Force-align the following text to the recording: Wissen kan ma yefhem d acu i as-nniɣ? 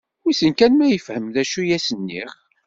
Wissen 0.23 0.53
kan 0.59 0.73
ma 0.75 0.87
yefhem 0.89 1.25
d 1.33 1.35
acu 1.41 1.61
i 1.63 1.73
as-nniɣ? 1.77 2.31